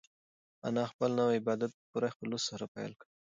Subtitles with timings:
[0.67, 3.07] انا خپل نوی عبادت په پوره خلوص سره پیل کړ.